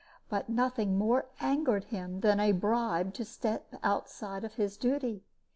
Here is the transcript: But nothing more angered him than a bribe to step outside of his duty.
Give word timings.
But 0.29 0.49
nothing 0.49 0.97
more 0.97 1.27
angered 1.39 1.83
him 1.83 2.21
than 2.21 2.39
a 2.39 2.53
bribe 2.53 3.13
to 3.13 3.23
step 3.23 3.75
outside 3.83 4.43
of 4.43 4.55
his 4.55 4.75
duty. 4.75 5.21